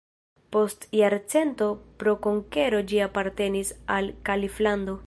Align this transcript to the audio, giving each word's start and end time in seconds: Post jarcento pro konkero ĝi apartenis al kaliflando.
Post 0.55 0.87
jarcento 0.99 1.67
pro 2.05 2.15
konkero 2.27 2.81
ĝi 2.93 3.05
apartenis 3.11 3.75
al 3.99 4.13
kaliflando. 4.31 4.99